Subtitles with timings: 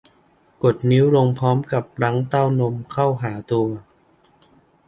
[0.63, 3.69] กดนิ้วลงพร้อมกับรั้งเต้านมเข้าหาตัว